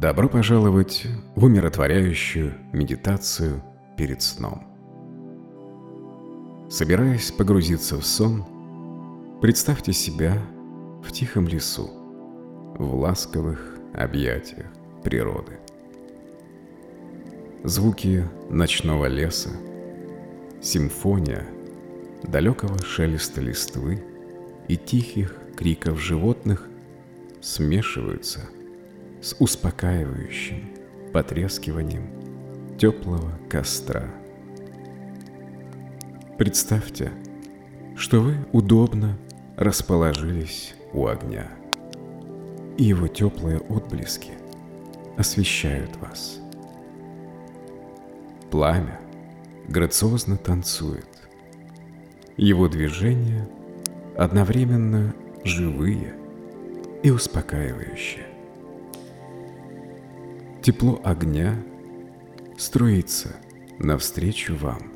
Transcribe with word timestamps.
Добро 0.00 0.28
пожаловать 0.28 1.08
в 1.34 1.44
умиротворяющую 1.44 2.54
медитацию 2.72 3.64
перед 3.96 4.22
сном. 4.22 4.62
Собираясь 6.70 7.32
погрузиться 7.32 7.96
в 7.96 8.06
сон, 8.06 8.44
представьте 9.40 9.92
себя 9.92 10.40
в 11.02 11.10
тихом 11.10 11.48
лесу, 11.48 11.90
в 12.78 12.94
ласковых 12.94 13.76
объятиях 13.92 14.68
природы. 15.02 15.58
Звуки 17.64 18.24
ночного 18.50 19.06
леса, 19.06 19.50
симфония 20.62 21.44
далекого 22.22 22.78
шелеста 22.84 23.40
листвы 23.40 24.00
и 24.68 24.76
тихих 24.76 25.36
криков 25.56 25.98
животных 25.98 26.68
смешиваются– 27.40 28.42
с 29.20 29.34
успокаивающим 29.38 30.70
потрескиванием 31.12 32.08
теплого 32.78 33.32
костра. 33.48 34.04
Представьте, 36.36 37.10
что 37.96 38.20
вы 38.20 38.36
удобно 38.52 39.18
расположились 39.56 40.74
у 40.92 41.08
огня, 41.08 41.48
и 42.76 42.84
его 42.84 43.08
теплые 43.08 43.58
отблески 43.58 44.30
освещают 45.16 45.96
вас. 45.96 46.38
Пламя 48.52 49.00
грациозно 49.66 50.36
танцует. 50.36 51.08
Его 52.36 52.68
движения 52.68 53.48
одновременно 54.16 55.12
живые 55.42 56.14
и 57.02 57.10
успокаивающие. 57.10 58.27
Тепло 60.68 61.00
огня 61.02 61.56
струится 62.58 63.30
навстречу 63.78 64.54
вам, 64.54 64.92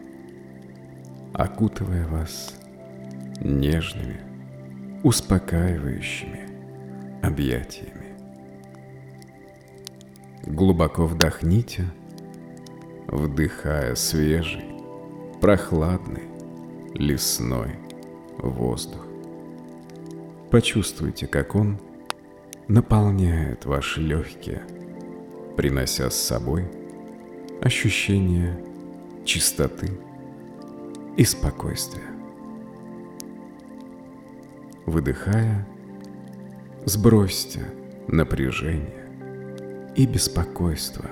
окутывая 1.33 2.07
вас 2.07 2.55
нежными, 3.41 4.21
успокаивающими 5.03 6.47
объятиями. 7.23 8.19
Глубоко 10.45 11.07
вдохните, 11.07 11.87
вдыхая 13.07 13.95
свежий, 13.95 14.67
прохладный, 15.41 16.29
лесной 16.93 17.77
воздух. 18.37 19.07
Почувствуйте, 20.51 21.27
как 21.27 21.55
он 21.55 21.79
наполняет 22.69 23.65
ваши 23.65 24.03
легкие– 24.03 24.61
принося 25.57 26.11
с 26.11 26.17
собой 26.17 26.67
ощущение 27.61 28.59
чистоты 29.25 29.91
и 31.17 31.25
спокойствия. 31.25 32.03
Выдыхая, 34.87 35.67
сбросьте 36.85 37.61
напряжение 38.09 39.09
и 39.95 40.07
беспокойство, 40.07 41.05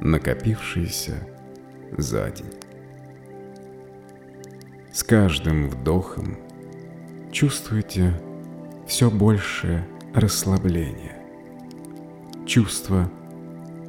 накопившиеся 0.00 1.28
за 1.98 2.30
день. 2.30 2.52
С 4.92 5.02
каждым 5.02 5.68
вдохом 5.68 6.38
чувствуйте 7.30 8.14
все 8.86 9.10
большее 9.10 9.86
расслабление, 10.14 11.25
чувство 12.56 13.10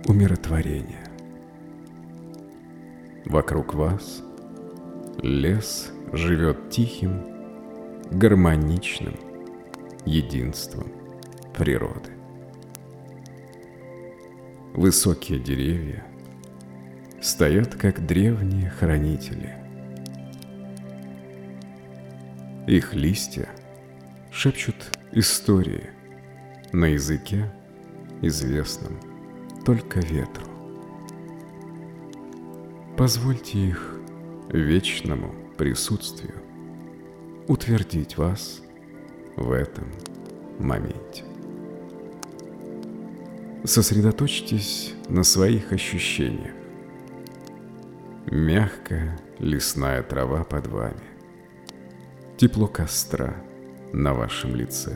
умиротворения. 0.10 1.06
Вокруг 3.24 3.74
вас 3.74 4.22
лес 5.22 5.90
живет 6.12 6.70
тихим, 6.70 7.24
гармоничным 8.12 9.16
единством 10.06 10.92
природы. 11.56 12.12
Высокие 14.74 15.40
деревья 15.40 16.06
стоят 17.22 17.74
как 17.76 18.06
древние 18.06 18.70
хранители. 18.70 19.56
Их 22.68 22.94
листья 22.94 23.48
шепчут 24.30 24.92
истории 25.14 25.90
на 26.74 26.88
языке, 26.88 27.50
известном 28.22 28.98
только 29.66 30.00
ветру. 30.00 30.46
Позвольте 32.98 33.60
их 33.60 34.00
вечному 34.50 35.34
присутствию 35.58 36.34
утвердить 37.48 38.18
вас 38.18 38.62
в 39.36 39.52
этом 39.52 39.92
моменте. 40.60 41.24
Сосредоточьтесь 43.64 44.94
на 45.10 45.24
своих 45.24 45.72
ощущениях. 45.72 46.54
Мягкая 48.32 49.20
лесная 49.40 50.04
трава 50.04 50.44
под 50.44 50.68
вами. 50.68 50.96
Тепло 52.38 52.68
костра 52.68 53.36
на 53.94 54.14
вашем 54.14 54.56
лице. 54.56 54.96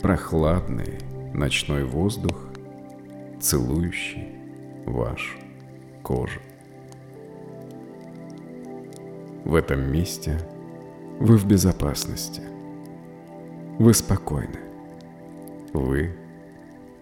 Прохладный 0.00 0.98
ночной 1.34 1.84
воздух 1.84 2.48
целующий 3.40 4.28
вашу 4.86 5.38
кожу. 6.02 6.40
В 9.44 9.54
этом 9.56 9.92
месте 9.92 10.38
вы 11.18 11.36
в 11.36 11.46
безопасности. 11.46 12.40
Вы 13.78 13.92
спокойны. 13.92 14.60
Вы 15.72 16.14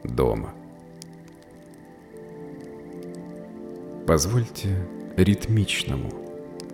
дома. 0.02 0.54
Позвольте 4.06 4.68
ритмичному 5.16 6.10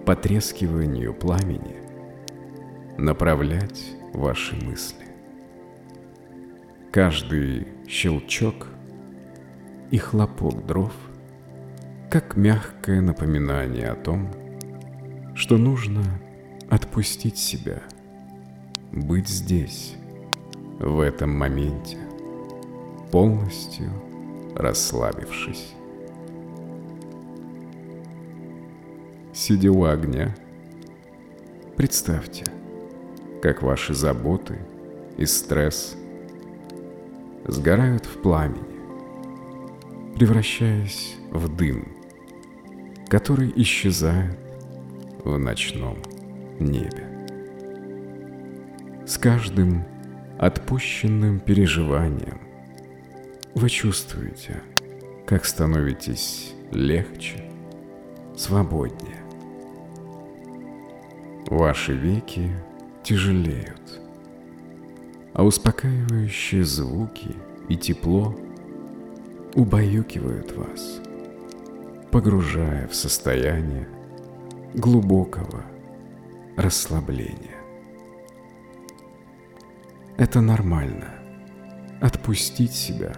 потрескиванию 0.06 1.12
пламени 1.12 1.76
направлять 2.96 3.96
ваши 4.14 4.56
мысли. 4.56 5.07
Каждый 6.98 7.69
щелчок– 7.86 8.66
и 9.92 9.98
хлопок 9.98 10.66
дров, 10.66 10.92
как 12.10 12.36
мягкое 12.36 13.00
напоминание 13.00 13.91
о 13.91 13.94
том, 13.94 14.28
что 15.37 15.58
нужно 15.58 16.03
отпустить 16.69 17.38
себя, 17.38 17.84
быть 18.91 19.28
здесь, 19.28 19.94
в 20.81 20.98
этом 20.98 21.31
моменте, 21.38 21.98
полностью 23.12 23.92
расслабившись. 24.56 25.75
Сидя 29.32 29.70
у 29.70 29.84
огня, 29.84 30.34
представьте, 31.76 32.42
как 33.41 33.62
ваши 33.62 33.94
заботы 33.94 34.58
и 35.16 35.26
стресс 35.26 35.97
сгорают 37.48 38.06
в 38.06 38.20
пламени, 38.22 38.62
превращаясь 40.14 41.16
в 41.31 41.48
дым, 41.56 41.88
который 43.09 43.53
исчезает 43.56 44.38
в 45.25 45.36
ночном 45.38 45.98
небе. 46.61 47.05
С 49.06 49.17
каждым 49.17 49.84
отпущенным 50.38 51.40
переживанием 51.40 52.38
вы 53.55 53.70
чувствуете, 53.70 54.62
как 55.26 55.44
становитесь 55.44 56.52
легче, 56.70 57.50
свободнее. 58.37 59.17
Ваши 61.46 61.94
веки 61.94 62.52
тяжелеют, 63.02 64.00
а 65.38 65.44
успокаивающие 65.44 66.64
звуки 66.64 67.35
и 67.69 67.76
тепло– 67.76 68.37
убаюкивают 69.55 70.52
вас, 70.56 71.00
погружая 72.11 72.88
в 72.88 72.94
состояние 72.94 73.88
глубокого 74.75 75.62
расслабления. 76.56 77.56
Это 80.17 80.40
нормально– 80.40 81.14
отпустить 82.00 82.73
себя, 82.73 83.12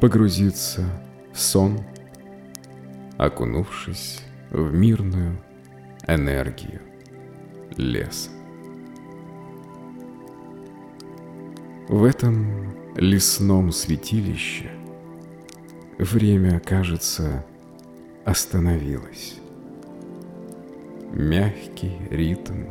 погрузиться 0.00 0.84
в 1.34 1.38
сон, 1.38 1.78
окунувшись 3.18 4.20
в 4.50 4.72
мирную 4.72 5.38
энергию 6.06 6.80
леса. 7.76 8.30
В 11.92 12.04
этом 12.04 12.72
лесном 12.96 13.70
святилище 13.70 14.70
время, 15.98 16.58
кажется, 16.58 17.44
остановилось. 18.24 19.34
Мягкий 21.12 21.98
ритм 22.08 22.64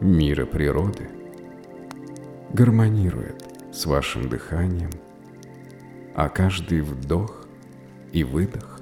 мира 0.00 0.46
природы 0.46 1.10
гармонирует 2.54 3.44
с 3.70 3.84
вашим 3.84 4.30
дыханием, 4.30 4.92
а 6.14 6.30
каждый 6.30 6.80
вдох 6.80 7.46
и 8.12 8.24
выдох 8.24 8.80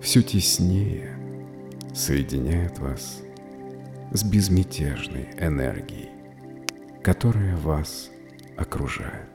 все 0.00 0.22
теснее 0.22 1.18
соединяет 1.92 2.78
вас 2.78 3.20
с 4.12 4.22
безмятежной 4.22 5.30
энергией, 5.40 6.21
которая 7.02 7.56
вас 7.56 8.10
окружает. 8.56 9.28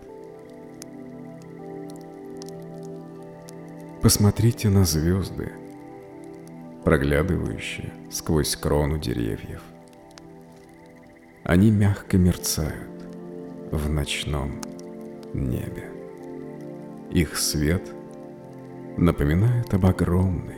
Посмотрите 4.01 4.69
на 4.69 4.85
звезды, 4.85 5.51
проглядывающие 6.85 7.91
сквозь 8.09 8.55
крону 8.55 8.97
деревьев. 8.97 9.61
Они 11.43 11.71
мягко 11.71 12.17
мерцают 12.17 13.03
в 13.71 13.89
ночном 13.89 14.61
небе. 15.33 15.91
Их 17.11 17.37
свет 17.37 17.83
напоминает 18.97 19.73
об 19.73 19.85
огромной, 19.85 20.55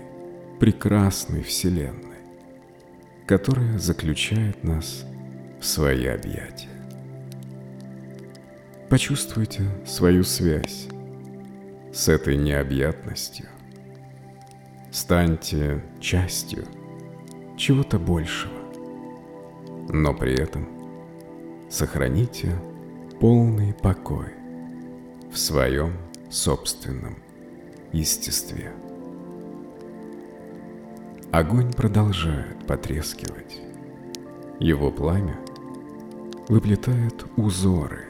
прекрасной 0.59 1.41
Вселенной, 1.41 2.19
которая 3.25 3.79
заключает 3.79 4.63
нас 4.63 5.05
в 5.59 5.65
свои 5.65 6.05
объятия. 6.05 6.78
Почувствуйте 8.89 9.61
свою 9.85 10.23
связь 10.23 10.87
с 11.93 12.07
этой 12.07 12.35
необъятностью. 12.37 13.45
Станьте 14.91 15.83
частью 15.99 16.65
чего-то 17.55 17.99
большего, 17.99 18.51
но 19.89 20.11
при 20.15 20.33
этом 20.33 20.67
сохраните 21.69 22.51
полный 23.19 23.75
покой 23.75 24.33
в 25.31 25.37
своем 25.37 25.93
собственном 26.31 27.19
естестве. 27.93 28.73
Огонь 31.31 31.71
продолжает 31.73 32.65
потрескивать. 32.65 33.61
Его 34.59 34.89
пламя 34.91 35.39
выплетает 36.47 37.23
узоры 37.37 38.08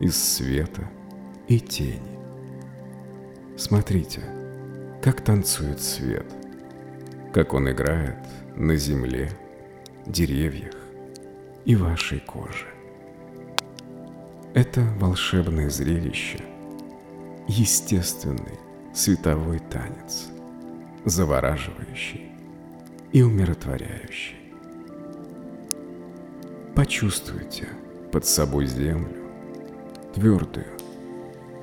из 0.00 0.16
света 0.16 0.88
и 1.48 1.58
тени. 1.58 2.18
Смотрите, 3.56 4.22
как 5.02 5.20
танцует 5.20 5.80
свет, 5.80 6.26
как 7.32 7.54
он 7.54 7.70
играет 7.70 8.18
на 8.56 8.76
земле, 8.76 9.30
деревьях 10.06 10.74
и 11.64 11.74
вашей 11.74 12.20
коже. 12.20 12.66
Это 14.54 14.80
волшебное 14.98 15.70
зрелище, 15.70 16.40
естественный 17.46 18.58
световой 18.94 19.58
танец, 19.58 20.28
завораживающий 21.04 22.32
и 23.12 23.22
умиротворяющий. 23.22 24.36
Почувствуйте 26.74 27.68
под 28.12 28.24
собой 28.24 28.66
землю, 28.66 29.17
твердую 30.18 30.66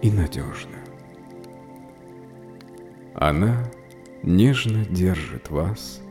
и 0.02 0.10
надежную. 0.10 0.80
Она 3.13 3.69
нежно 4.24 4.86
держит 4.86 5.50
вас, 5.50 6.02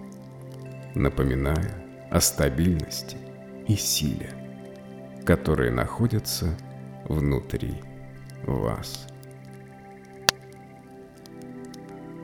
напоминая 0.94 1.86
о 2.10 2.20
стабильности 2.20 3.16
и 3.66 3.76
силе, 3.76 4.30
которые 5.24 5.70
находятся 5.70 6.54
внутри 7.08 7.76
вас. 8.46 9.06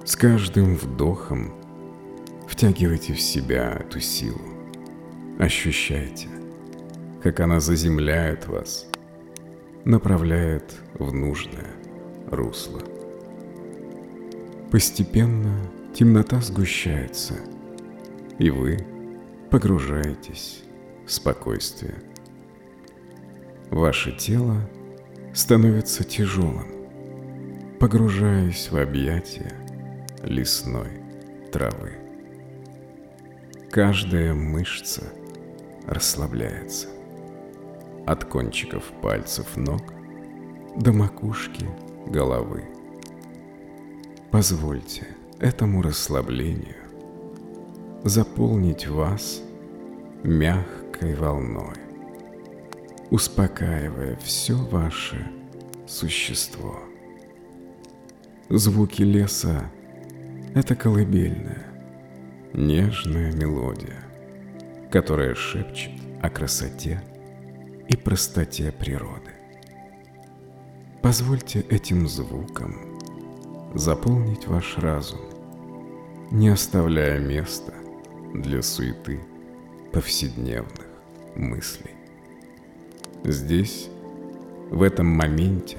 С 0.05 0.17
каждым 0.17 0.77
вдохом 0.77 1.55
втягивайте 2.47 3.15
в 3.15 3.21
себя 3.21 3.79
эту 3.81 4.01
силу. 4.01 4.41
Ощущайте, 5.39 6.29
как 7.23 7.41
она 7.41 7.61
заземляет 7.61 8.47
вас, 8.47 8.90
направляет 9.85 10.75
в 10.99 11.13
нужное 11.13 11.71
русло. 12.31 12.81
Постепенно 14.71 15.57
темнота 15.95 16.41
сгущается, 16.41 17.35
и 18.39 18.51
вы 18.51 18.79
погружаетесь 19.51 20.63
в 21.07 21.11
спокойствие. 21.11 21.95
Ваше 23.71 24.13
тело 24.13 24.57
становится 25.35 26.05
тяжелым, 26.05 26.69
погружаясь 27.79 28.71
в 28.71 28.77
объятия 28.77 29.53
лесной 30.23 30.91
травы. 31.53 31.93
Каждая 33.71 34.35
мышца 34.35 35.05
расслабляется. 35.87 36.89
От 38.07 38.25
кончиков 38.25 38.85
пальцев 39.03 39.57
ног 39.57 39.83
до 40.77 40.93
макушки 40.93 41.67
головы. 42.07 42.65
Позвольте 44.31 45.07
этому 45.39 45.83
расслаблению 45.83 46.77
заполнить 48.05 48.87
вас 48.87 49.43
мягкой 50.23 51.15
волной, 51.15 51.77
успокаивая 53.11 54.17
все 54.17 54.55
ваше 54.55 55.31
существо. 55.87 56.79
Звуки 58.49 59.03
леса— 59.03 59.71
это 60.55 60.75
колыбельная, 60.75 61.67
нежная 62.53 63.33
мелодия, 63.33 64.05
которая 64.91 65.35
шепчет 65.35 65.93
о 66.23 66.31
красоте 66.31 67.03
и 67.91 67.97
простоте 67.97 68.71
природы. 68.71 69.33
Позвольте 71.03 71.61
этим 71.61 72.07
звукам 72.07 72.97
заполнить 73.75 74.47
ваш 74.47 74.79
разум, 74.79 75.21
не 76.31 76.51
оставляя 76.51 77.19
места 77.19 77.75
для 78.33 78.63
суеты 78.63 79.21
повседневных 79.93 80.87
мыслей. 81.35 81.97
Здесь, 83.25 83.89
в 84.71 84.83
этом 84.83 85.07
моменте, 85.07 85.79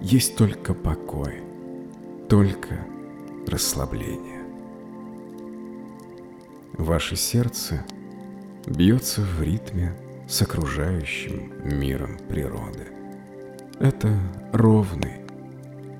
есть 0.00 0.34
только 0.36 0.72
покой, 0.72 1.42
только 2.30 2.86
расслабление. 3.46 4.42
Ваше 6.72 7.16
сердце 7.16 7.84
бьется 8.66 9.20
в 9.20 9.42
ритме 9.42 9.94
с 10.26 10.42
окружающим 10.42 11.52
миром 11.64 12.18
природы. 12.28 12.86
Это 13.80 14.16
ровный, 14.52 15.20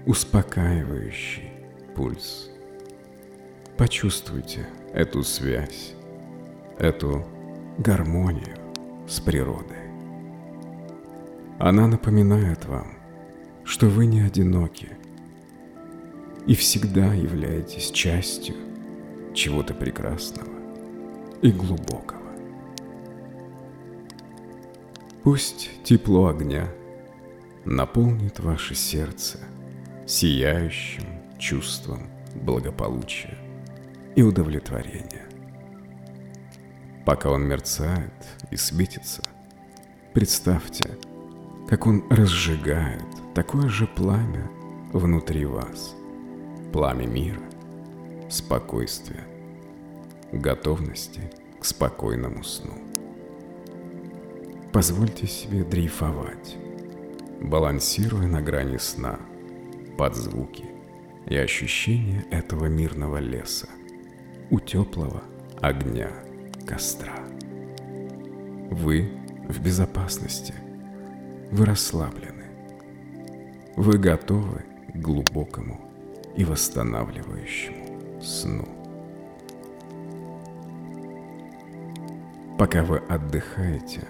успокаивающий 0.06 1.50
пульс. 1.94 2.50
Почувствуйте 3.76 4.66
эту 4.92 5.22
связь, 5.24 5.94
эту 6.78 7.24
гармонию 7.78 8.56
с 9.08 9.20
природой. 9.20 9.78
Она 11.58 11.86
напоминает 11.86 12.64
вам, 12.66 12.92
что 13.64 13.86
вы 13.86 14.06
не 14.06 14.20
одиноки 14.20 14.90
и 16.46 16.54
всегда 16.54 17.14
являетесь 17.14 17.90
частью 17.90 18.56
чего-то 19.34 19.74
прекрасного 19.74 20.50
и 21.40 21.50
глубокого. 21.50 22.21
Пусть 25.24 25.70
тепло 25.84 26.28
огня 26.28 26.68
наполнит 27.64 28.40
ваше 28.40 28.74
сердце– 28.74 29.38
сияющим 30.06 31.04
чувством 31.38 32.08
благополучия 32.34 33.38
и 34.14 34.22
удовлетворения. 34.22 35.26
Пока 37.06 37.30
он 37.30 37.44
мерцает 37.44 38.12
и 38.50 38.56
светится, 38.56 39.22
представьте, 40.12 40.98
как 41.68 41.86
он 41.86 42.04
разжигает 42.10 43.04
такое 43.34 43.68
же 43.68 43.86
пламя 43.86 44.50
внутри 44.92 45.46
вас, 45.46 45.94
пламя 46.72 47.06
мира, 47.06 47.42
спокойствия, 48.28 49.24
готовности 50.32 51.22
к 51.60 51.64
спокойному 51.64 52.44
сну. 52.44 52.91
Позвольте 54.72 55.26
себе 55.26 55.64
дрейфовать 55.64 56.56
балансируя 57.42 58.26
на 58.26 58.40
грани 58.40 58.78
сна, 58.78 59.18
под 59.98 60.14
звуки 60.14 60.64
и 61.26 61.36
ощущения 61.36 62.24
этого 62.30 62.66
мирного 62.66 63.18
леса, 63.18 63.68
у 64.50 64.60
теплого 64.60 65.22
огня 65.60 66.10
костра. 66.66 67.18
Вы 68.70 69.10
в 69.48 69.60
безопасности, 69.60 70.54
вы 71.50 71.66
расслаблены, 71.66 72.46
вы 73.76 73.98
готовы 73.98 74.64
к 74.94 74.96
глубокому 74.96 75.80
и 76.36 76.44
восстанавливающему 76.44 78.20
сну. 78.22 78.68
Пока 82.58 82.84
вы 82.84 82.98
отдыхаете 82.98 84.06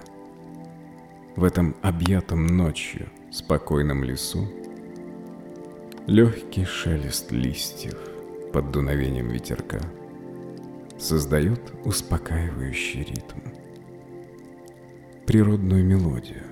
в 1.37 1.45
этом 1.45 1.77
объятом 1.83 2.47
ночью 2.47 3.09
спокойном 3.31 4.05
лесу, 4.05 4.49
легкий 6.07 6.65
шелест 6.65 7.33
листьев 7.33 7.99
под 8.53 8.71
дуновением 8.71 9.29
ветерка 9.29 9.81
создает 10.99 11.61
успокаивающий 11.85 13.05
ритм, 13.05 13.41
природную 15.27 15.85
мелодию, 15.85 16.43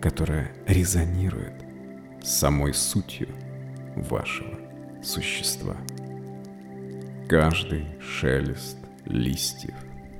которая 0.00 0.50
резонирует 0.66 1.64
с 2.22 2.30
самой 2.30 2.72
сутью 2.72 3.28
вашего 3.96 4.58
существа. 5.02 5.76
Каждый 7.28 7.86
шелест 8.00 8.78
листьев 9.04 9.74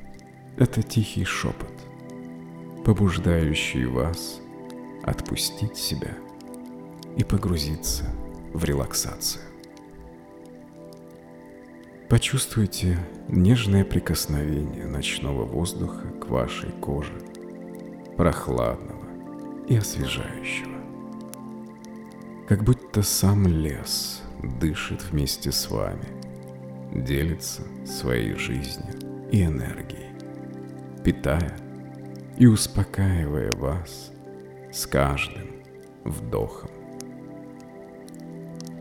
–это 0.58 0.82
тихий 0.82 1.24
шепот, 1.24 1.69
побуждающий 2.84 3.84
вас 3.84 4.40
отпустить 5.02 5.76
себя 5.76 6.16
и 7.16 7.24
погрузиться 7.24 8.04
в 8.52 8.64
релаксацию. 8.64 9.44
Почувствуйте 12.08 12.98
нежное 13.28 13.84
прикосновение 13.84 14.86
ночного 14.86 15.44
воздуха 15.44 16.08
к 16.20 16.28
вашей 16.28 16.70
коже, 16.72 17.12
прохладного 18.16 19.06
и 19.68 19.76
освежающего. 19.76 20.80
Как 22.48 22.64
будто 22.64 23.02
сам 23.02 23.46
лес 23.46 24.22
дышит 24.60 25.04
вместе 25.04 25.52
с 25.52 25.70
вами, 25.70 26.08
делится 26.92 27.62
своей 27.86 28.34
жизнью 28.34 29.28
и 29.30 29.44
энергией, 29.44 30.10
питая 31.04 31.56
и 32.40 32.46
успокаивая 32.46 33.52
вас 33.52 34.10
с 34.72 34.86
каждым 34.86 35.48
вдохом. 36.04 36.70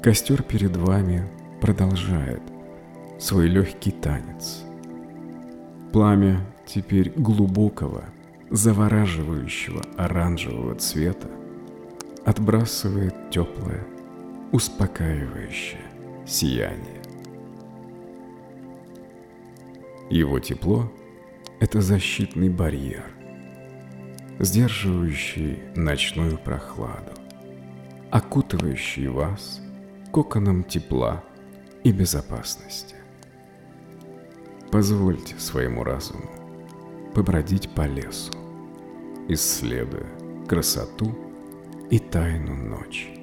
Костер 0.01 0.41
перед 0.43 0.77
вами 0.77 1.27
продолжает 1.59 2.41
свой 3.19 3.49
легкий 3.49 3.91
танец. 3.91 4.63
Пламя 5.91 6.39
теперь 6.65 7.11
глубокого, 7.11 8.05
завораживающего 8.49 9.83
оранжевого 9.97 10.75
цвета 10.75 11.27
отбрасывает 12.25 13.29
теплое, 13.29 13.85
успокаивающее 14.53 15.83
сияние. 16.25 17.01
Его 20.09 20.39
тепло– 20.39 20.89
это 21.59 21.81
защитный 21.81 22.47
барьер, 22.47 23.18
сдерживающий 24.39 25.59
ночную 25.75 26.37
прохладу, 26.37 27.11
окутывающий 28.09 29.07
вас 29.07 29.61
коконом 30.13 30.63
тепла 30.63 31.23
и 31.83 31.91
безопасности. 31.91 32.95
Позвольте 34.71 35.37
своему 35.37 35.83
разуму 35.83 36.29
побродить 37.13 37.69
по 37.71 37.85
лесу, 37.85 38.31
исследуя 39.27 40.07
красоту 40.47 41.13
и 41.89 41.99
тайну 41.99 42.55
ночи. 42.55 43.19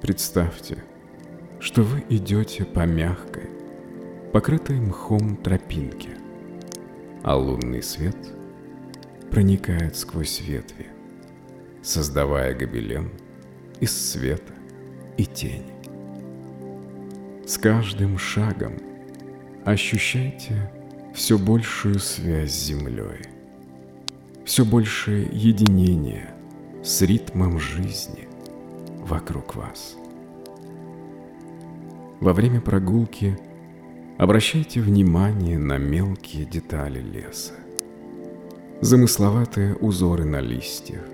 Представьте, 0.00 0.82
что 1.60 1.82
вы 1.82 2.02
идете 2.08 2.64
по 2.64 2.86
мягкой, 2.86 3.50
покрытой 4.32 4.80
мхом 4.80 5.36
тропинке, 5.36 6.10
а 7.22 7.36
лунный 7.36 7.82
свет 7.82 8.16
проникает 9.32 9.96
сквозь 9.96 10.42
ветви, 10.42 10.88
создавая 11.82 12.54
гобелен 12.54 13.08
из 13.80 14.10
света 14.10 14.52
и 15.16 15.24
тени. 15.24 15.72
С 17.46 17.56
каждым 17.56 18.18
шагом 18.18 18.74
ощущайте 19.64 20.70
все 21.14 21.38
большую 21.38 21.98
связь 21.98 22.52
с 22.52 22.66
землей, 22.66 23.22
все 24.44 24.66
большее 24.66 25.26
единение 25.32 26.34
с 26.84 27.00
ритмом 27.00 27.58
жизни 27.58 28.28
вокруг 29.00 29.56
вас. 29.56 29.96
Во 32.20 32.34
время 32.34 32.60
прогулки 32.60 33.38
обращайте 34.18 34.82
внимание 34.82 35.58
на 35.58 35.78
мелкие 35.78 36.44
детали 36.44 37.00
леса, 37.00 37.54
замысловатые 38.82 39.76
узоры 39.76 40.24
на 40.24 40.40
листьях, 40.40 41.04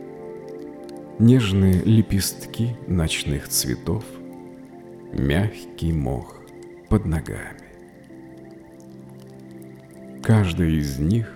нежные 1.19 1.83
лепестки 1.83 2.75
ночных 2.87 3.47
цветов, 3.49 4.05
мягкий 5.13 5.93
мох 5.93 6.35
под 6.89 7.05
ногами. 7.05 7.61
Каждый 10.23 10.79
из 10.79 10.99
них 10.99 11.31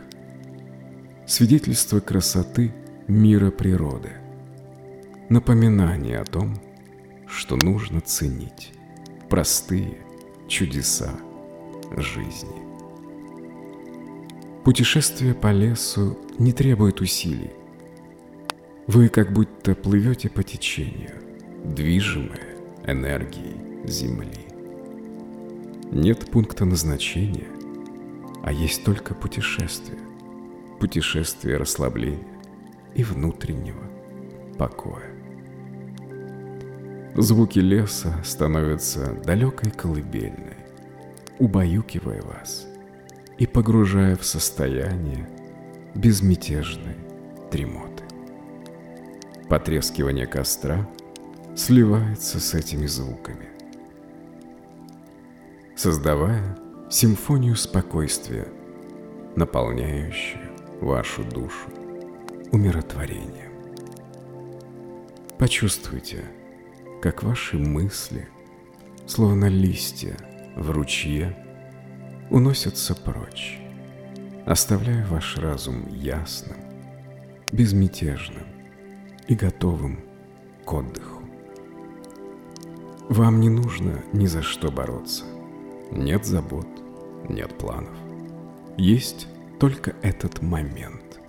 –свидетельство 1.26 2.00
красоты 2.00 2.72
мира 3.08 3.50
природы, 3.50 4.12
напоминание 5.28 6.18
о 6.18 6.24
том, 6.24 6.58
что 7.28 7.56
нужно 7.56 8.00
ценить 8.00 8.72
простые 9.28 9.98
чудеса 10.48 11.10
жизни. 11.98 12.71
Путешествие 14.64 15.34
по 15.34 15.50
лесу 15.50 16.16
не 16.38 16.52
требует 16.52 17.00
усилий. 17.00 17.50
Вы 18.86 19.08
как 19.08 19.32
будто 19.32 19.74
плывете 19.74 20.28
по 20.28 20.44
течению, 20.44 21.10
движимые 21.64 22.58
энергией 22.86 23.56
Земли. 23.88 24.46
Нет 25.90 26.30
пункта 26.30 26.64
назначения, 26.64 27.48
а 28.44 28.52
есть 28.52 28.84
только 28.84 29.16
путешествие. 29.16 29.98
Путешествие 30.78 31.56
расслабления 31.56 32.22
и 32.94 33.02
внутреннего 33.02 33.82
покоя. 34.58 35.10
Звуки 37.16 37.58
леса 37.58 38.14
становятся 38.24 39.12
далекой 39.24 39.72
колыбельной, 39.72 40.56
убаюкивая 41.40 42.22
вас 42.22 42.71
и 43.42 43.46
погружая 43.46 44.14
в 44.14 44.24
состояние 44.24 45.28
безмятежной 45.96 46.94
дремоты. 47.50 48.04
Потрескивание 49.48 50.28
костра 50.28 50.88
сливается 51.56 52.38
с 52.38 52.54
этими 52.54 52.86
звуками, 52.86 53.48
создавая 55.74 56.56
симфонию 56.88 57.56
спокойствия, 57.56 58.46
наполняющую 59.34 60.52
вашу 60.80 61.24
душу 61.24 61.68
умиротворением. 62.52 63.50
Почувствуйте, 65.36 66.26
как 67.02 67.24
ваши 67.24 67.58
мысли, 67.58 68.28
словно 69.08 69.46
листья 69.46 70.16
в 70.54 70.70
ручье, 70.70 71.41
уносятся 72.32 72.94
прочь, 72.94 73.60
оставляя 74.46 75.06
ваш 75.06 75.36
разум 75.36 75.86
ясным, 75.88 76.56
безмятежным 77.52 78.46
и 79.28 79.34
готовым 79.34 80.00
к 80.64 80.72
отдыху. 80.72 81.22
Вам 83.10 83.40
не 83.40 83.50
нужно 83.50 84.02
ни 84.14 84.24
за 84.24 84.40
что 84.40 84.72
бороться. 84.72 85.24
Нет 85.90 86.24
забот, 86.24 86.66
нет 87.28 87.52
планов. 87.58 87.94
Есть 88.78 89.28
только 89.60 89.94
этот 90.00 90.40
момент 90.40 91.20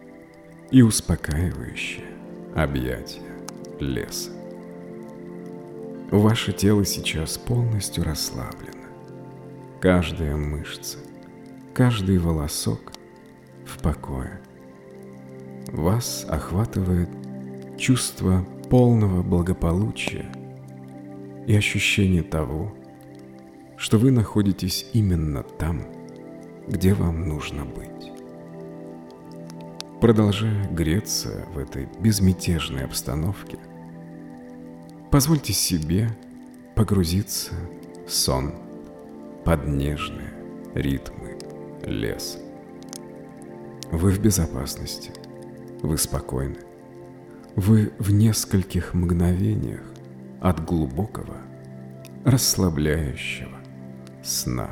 и 0.71 0.81
успокаивающее 0.81 2.05
объятие 2.55 3.45
леса. 3.81 4.31
Ваше 6.11 6.53
тело 6.53 6.85
сейчас 6.85 7.37
полностью 7.37 8.05
расслаблено. 8.05 8.82
Каждая 9.83 10.37
мышца, 10.37 10.97
каждый 11.73 12.17
волосок 12.17 12.93
в 13.65 13.81
покое. 13.81 14.39
Вас 15.73 16.25
охватывает 16.29 17.09
чувство 17.77 18.47
полного 18.69 19.23
благополучия 19.23 20.31
и 21.47 21.53
ощущение 21.53 22.23
того, 22.23 22.73
что 23.75 23.97
вы 23.97 24.11
находитесь 24.11 24.85
именно 24.93 25.43
там, 25.43 25.83
где 26.65 26.93
вам 26.93 27.27
нужно 27.27 27.65
быть. 27.65 28.13
Продолжая 29.99 30.65
греться 30.69 31.45
в 31.53 31.57
этой 31.57 31.89
безмятежной 31.99 32.85
обстановке, 32.85 33.57
позвольте 35.11 35.51
себе 35.51 36.07
погрузиться 36.73 37.51
в 38.07 38.13
сон 38.13 38.62
под 39.45 39.67
нежные 39.67 40.33
ритмы 40.73 41.37
леса. 41.83 42.39
Вы 43.91 44.11
в 44.11 44.19
безопасности, 44.19 45.11
вы 45.81 45.97
спокойны, 45.97 46.57
вы 47.55 47.93
в 47.99 48.11
нескольких 48.11 48.93
мгновениях 48.93 49.83
от 50.39 50.63
глубокого, 50.65 51.37
расслабляющего 52.25 53.59
сна. 54.23 54.69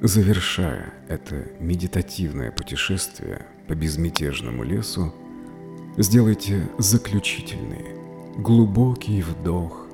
Завершая 0.00 0.92
это 1.08 1.46
медитативное 1.58 2.50
путешествие 2.50 3.46
по 3.66 3.74
безмятежному 3.74 4.62
лесу, 4.62 5.14
сделайте 5.96 6.68
заключительный, 6.78 7.96
глубокий 8.36 9.22
вдох 9.22 9.86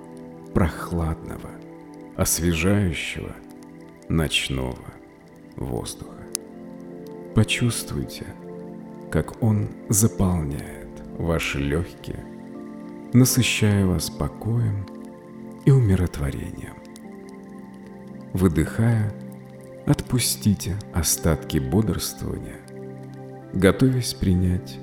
прохладного, 0.54 1.50
освежающего 2.19 3.31
ночного 4.09 4.85
воздуха. 5.55 6.19
Почувствуйте, 7.37 8.27
как 9.09 9.41
он 9.41 9.69
заполняет 9.89 10.89
ваши 11.17 11.59
легкие, 11.61 12.25
насыщая 13.13 13.87
вас 13.87 14.11
покоем 14.11 14.85
и 15.65 15.71
умиротворением. 15.71 16.75
Выдыхая, 18.33 19.15
отпустите 19.87 20.77
остатки 20.93 21.59
бодрствования, 21.59 22.59
готовясь 23.53 24.15
принять 24.15 24.77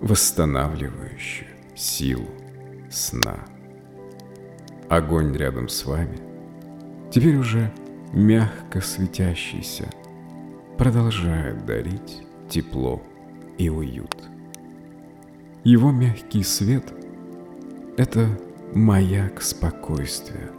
восстанавливающую 0.00 1.48
силу 1.76 2.26
сна. 2.90 3.38
Огонь 4.88 5.36
рядом 5.36 5.68
с 5.68 5.84
вами, 5.84 6.33
теперь 7.14 7.36
уже 7.36 7.72
мягко 8.12 8.80
светящийся, 8.80 9.88
продолжает 10.76 11.64
дарить 11.64 12.24
тепло 12.48 13.00
и 13.56 13.68
уют. 13.68 14.16
Его 15.62 15.92
мягкий 15.92 16.42
свет– 16.42 16.92
это 17.96 18.26
маяк 18.74 19.42
спокойствия, 19.42 20.50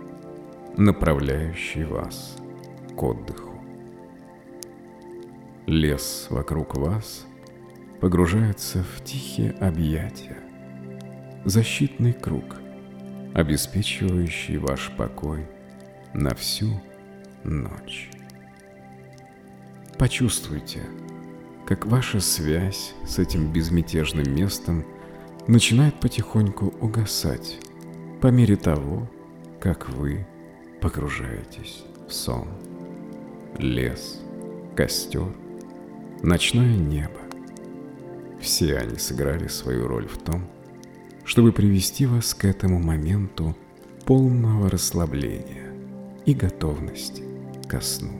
направляющий 0.77 1.83
вас 1.83 2.37
к 2.95 3.03
отдыху. 3.03 3.59
Лес 5.65 6.27
вокруг 6.29 6.77
вас 6.77 7.25
погружается 7.99 8.81
в 8.81 9.03
тихие 9.03 9.51
объятия, 9.59 10.37
защитный 11.43 12.13
круг, 12.13 12.55
обеспечивающий 13.33 14.55
ваш 14.55 14.89
покой 14.97 15.45
на 16.15 16.33
всю 16.33 16.69
ночь. 17.43 18.09
Почувствуйте, 19.99 20.81
как 21.65 21.85
ваша 21.85 22.21
связь 22.21 22.93
с 23.05 23.19
этим 23.19 23.51
безмятежным 23.51 24.33
местом 24.33 24.85
начинает 25.47 25.99
потихоньку 25.99 26.73
угасать 26.79 27.57
по 28.21 28.27
мере 28.27 28.55
того, 28.55 29.09
как 29.59 29.89
вы 29.89 30.25
погружаетесь 30.81 31.83
в 32.07 32.13
сон. 32.13 32.47
Лес, 33.57 34.21
костер, 34.75 35.35
ночное 36.23 36.77
небо. 36.77 37.19
Все 38.39 38.77
они 38.77 38.97
сыграли 38.97 39.47
свою 39.47 39.87
роль 39.87 40.07
в 40.07 40.17
том, 40.17 40.47
чтобы 41.25 41.51
привести 41.51 42.05
вас 42.05 42.33
к 42.33 42.45
этому 42.45 42.79
моменту 42.79 43.55
полного 44.05 44.69
расслабления 44.69 45.64
и 46.25 46.33
готовности 46.33 47.23
ко 47.67 47.81
сну. 47.81 48.11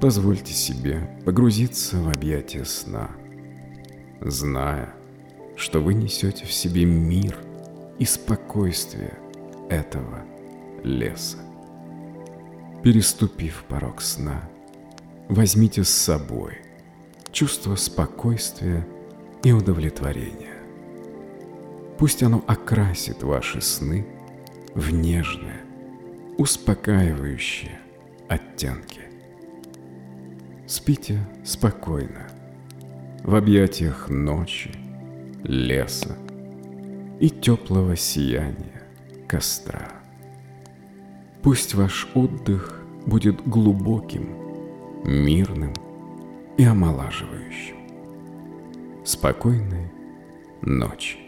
Позвольте 0.00 0.52
себе 0.52 1.10
погрузиться 1.24 2.00
в 2.00 2.08
объятия 2.08 2.64
сна, 2.64 3.10
зная, 4.20 4.94
что 5.56 5.80
вы 5.80 5.94
несете 5.94 6.46
в 6.46 6.52
себе 6.52 6.84
мир 6.84 7.36
и 7.98 8.04
спокойствие 8.04 9.18
этого 9.68 10.24
леса. 10.84 11.38
Переступив 12.84 13.64
порог 13.68 14.00
сна, 14.00 14.48
возьмите 15.28 15.82
с 15.82 15.88
собой 15.88 16.58
чувство 17.32 17.74
спокойствия 17.74 18.86
и 19.42 19.52
удовлетворения. 19.52 20.58
Пусть 21.98 22.22
оно 22.22 22.44
окрасит 22.46 23.24
ваши 23.24 23.60
сны 23.60 24.06
в 24.74 24.92
нежные, 24.92 25.60
успокаивающие 26.38 27.80
оттенки. 28.28 29.00
Спите 30.68 31.18
спокойно, 31.44 32.28
в 33.24 33.34
объятиях 33.34 34.08
ночи, 34.08 34.70
леса 35.42 36.16
и 37.18 37.28
теплого 37.28 37.96
сияния 37.96 38.84
костра. 39.26 39.90
Пусть 41.42 41.74
ваш 41.74 42.08
отдых 42.14 42.84
будет 43.04 43.42
глубоким, 43.44 44.28
мирным 45.04 45.74
и 46.56 46.62
омолаживающим. 46.62 47.76
Спокойной 49.04 49.90
ночи. 50.62 51.27